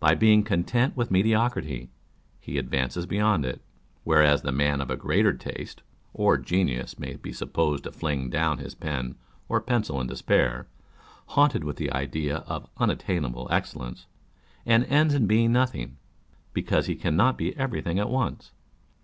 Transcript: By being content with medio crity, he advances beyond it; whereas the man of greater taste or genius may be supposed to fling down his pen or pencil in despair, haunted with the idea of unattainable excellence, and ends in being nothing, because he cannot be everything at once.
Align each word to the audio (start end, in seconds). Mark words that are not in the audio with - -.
By 0.00 0.16
being 0.16 0.42
content 0.42 0.96
with 0.96 1.12
medio 1.12 1.38
crity, 1.48 1.90
he 2.40 2.58
advances 2.58 3.06
beyond 3.06 3.44
it; 3.44 3.62
whereas 4.02 4.42
the 4.42 4.50
man 4.50 4.80
of 4.80 4.88
greater 4.98 5.32
taste 5.32 5.82
or 6.12 6.36
genius 6.38 6.98
may 6.98 7.14
be 7.14 7.32
supposed 7.32 7.84
to 7.84 7.92
fling 7.92 8.30
down 8.30 8.58
his 8.58 8.74
pen 8.74 9.14
or 9.48 9.60
pencil 9.60 10.00
in 10.00 10.08
despair, 10.08 10.66
haunted 11.26 11.62
with 11.62 11.76
the 11.76 11.92
idea 11.92 12.38
of 12.48 12.68
unattainable 12.78 13.46
excellence, 13.52 14.06
and 14.66 14.82
ends 14.86 15.14
in 15.14 15.28
being 15.28 15.52
nothing, 15.52 15.98
because 16.52 16.86
he 16.86 16.96
cannot 16.96 17.38
be 17.38 17.56
everything 17.56 18.00
at 18.00 18.10
once. 18.10 18.50